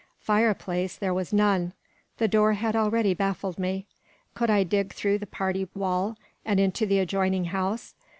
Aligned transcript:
Fireplace 0.19 0.97
there 0.97 1.13
was 1.13 1.31
none; 1.31 1.73
the 2.17 2.27
door 2.27 2.53
had 2.53 2.75
already 2.75 3.13
baffled 3.13 3.59
me; 3.59 3.85
could 4.33 4.49
I 4.49 4.63
dig 4.63 4.91
through 4.93 5.19
the 5.19 5.27
party 5.27 5.69
wall, 5.75 6.17
and 6.43 6.59
into 6.59 6.87
the 6.87 6.97
adjoining 6.97 7.45
house? 7.45 7.93